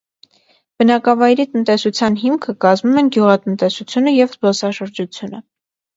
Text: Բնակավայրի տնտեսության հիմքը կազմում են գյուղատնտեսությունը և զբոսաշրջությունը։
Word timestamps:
Բնակավայրի 0.83 1.43
տնտեսության 1.51 2.17
հիմքը 2.21 2.55
կազմում 2.67 2.97
են 3.03 3.11
գյուղատնտեսությունը 3.19 4.15
և 4.17 4.35
զբոսաշրջությունը։ 4.37 5.43